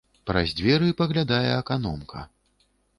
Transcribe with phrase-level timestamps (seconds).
[0.29, 2.29] Праз дзверы паглядае аканомка.